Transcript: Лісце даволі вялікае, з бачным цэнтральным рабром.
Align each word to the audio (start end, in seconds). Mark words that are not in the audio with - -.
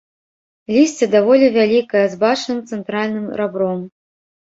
Лісце 0.75 1.09
даволі 1.17 1.51
вялікае, 1.59 2.03
з 2.17 2.19
бачным 2.27 2.65
цэнтральным 2.69 3.33
рабром. 3.45 3.89